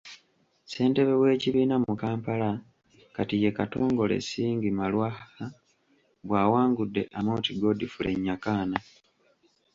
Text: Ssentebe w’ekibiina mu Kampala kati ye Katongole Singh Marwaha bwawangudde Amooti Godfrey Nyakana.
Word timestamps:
Ssentebe 0.63 1.13
w’ekibiina 1.21 1.75
mu 1.85 1.93
Kampala 2.01 2.49
kati 3.15 3.35
ye 3.43 3.49
Katongole 3.57 4.17
Singh 4.29 4.65
Marwaha 4.79 5.45
bwawangudde 6.25 7.01
Amooti 7.17 7.51
Godfrey 7.61 8.15
Nyakana. 8.25 8.77